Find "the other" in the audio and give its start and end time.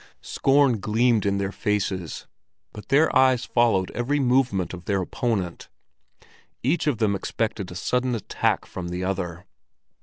8.87-9.45